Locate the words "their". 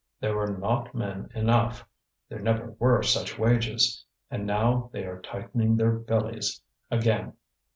5.77-5.91